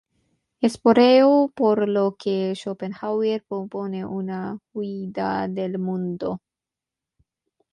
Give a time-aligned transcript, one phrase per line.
[0.61, 6.41] Es por ello por lo que Schopenhauer propone una huida del mundo.